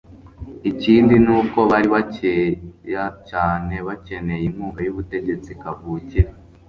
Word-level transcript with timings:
ikindi 0.71 1.15
ni 1.23 1.31
uko 1.39 1.57
bari 1.69 1.87
bakeya 1.95 3.05
cyane 3.29 3.75
bakeneye 3.87 4.43
inkunga 4.47 4.79
y'ubutegetsi 4.83 5.49
kavukire 5.61 6.29